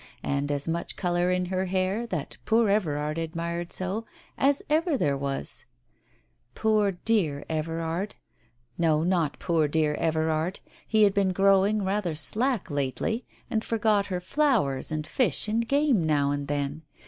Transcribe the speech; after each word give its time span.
And 0.23 0.51
as 0.51 0.67
much 0.67 0.95
colour 0.95 1.29
in 1.29 1.45
her 1.45 1.65
hair, 1.65 2.07
that 2.07 2.37
poor 2.43 2.71
Everard 2.71 3.19
admired 3.19 3.71
so, 3.71 4.07
as 4.35 4.63
ever 4.67 4.97
there 4.97 5.15
was! 5.15 5.65
Poor 6.55 6.93
dear 6.93 7.45
Everard!... 7.47 8.15
No, 8.79 9.03
not 9.03 9.37
poor 9.37 9.67
dear 9.67 9.93
Everard. 9.93 10.59
He 10.87 11.03
had 11.03 11.13
been 11.13 11.33
growing 11.33 11.83
rather 11.85 12.15
slack 12.15 12.71
lately, 12.71 13.27
and 13.47 13.63
forgot 13.63 14.07
her 14.07 14.19
flowers 14.19 14.91
and 14.91 15.05
fish 15.05 15.47
and 15.47 15.67
game 15.67 16.03
now 16.07 16.31
and 16.31 16.47
then. 16.47 16.81